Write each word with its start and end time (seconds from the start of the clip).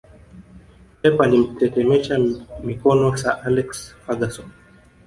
Pep 1.01 1.21
alimtetemesha 1.21 2.15
mikono 2.63 3.17
Sir 3.17 3.35
Alex 3.45 3.93
Ferguson 4.05 4.51